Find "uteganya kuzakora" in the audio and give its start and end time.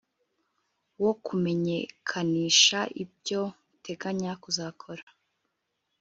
3.75-5.05